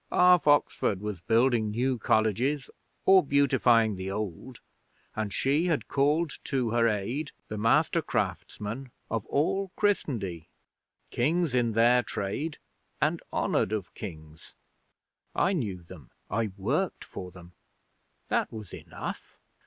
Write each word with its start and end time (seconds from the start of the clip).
Half 0.11 0.47
Oxford 0.47 0.99
was 0.99 1.21
building 1.21 1.69
new 1.69 1.99
colleges 1.99 2.71
or 3.05 3.23
beautifying 3.23 3.97
the 3.97 4.09
old, 4.09 4.59
and 5.15 5.31
she 5.31 5.67
had 5.67 5.87
called 5.87 6.39
to 6.45 6.71
her 6.71 6.87
aid 6.87 7.31
the 7.49 7.57
master 7.59 8.01
craftsmen 8.01 8.89
of 9.11 9.27
all 9.27 9.71
Christendie 9.75 10.49
kings 11.11 11.53
in 11.53 11.73
their 11.73 12.01
trade 12.01 12.57
and 12.99 13.21
honoured 13.31 13.71
of 13.71 13.93
Kings. 13.93 14.55
I 15.35 15.53
knew 15.53 15.83
them. 15.83 16.09
I 16.31 16.47
worked 16.57 17.03
for 17.03 17.29
them: 17.29 17.53
that 18.29 18.51
was 18.51 18.73
enough. 18.73 19.37